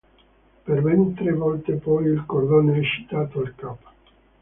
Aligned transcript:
Per 0.69 0.81
ben 0.81 1.13
tre 1.13 1.31
volte 1.31 1.73
poi 1.75 2.07
il 2.07 2.25
cordone 2.25 2.75
è 2.75 2.81
citato 2.81 3.41
al 3.41 3.53
cap. 3.55 3.91